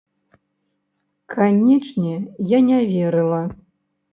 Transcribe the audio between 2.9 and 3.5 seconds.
верыла.